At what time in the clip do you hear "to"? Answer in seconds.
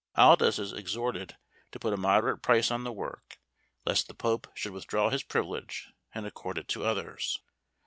1.71-1.77, 6.69-6.83